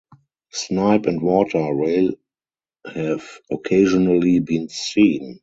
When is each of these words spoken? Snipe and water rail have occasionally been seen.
Snipe 0.51 1.05
and 1.05 1.21
water 1.21 1.71
rail 1.75 2.13
have 2.91 3.23
occasionally 3.51 4.39
been 4.39 4.67
seen. 4.67 5.39